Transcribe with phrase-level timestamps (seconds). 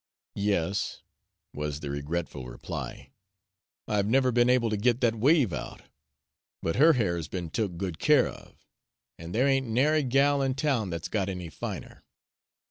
[0.41, 1.03] "Yes,"
[1.53, 3.11] was the regretful reply,
[3.87, 5.83] "I've never be'n able to git that wave out.
[6.63, 8.65] But her hair's be'n took good care of,
[9.19, 12.03] an' there ain't nary gal in town that's got any finer."